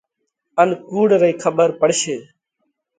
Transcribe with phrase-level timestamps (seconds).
[0.61, 2.15] ان ڪُوڙ رئي کٻر پڙشي۔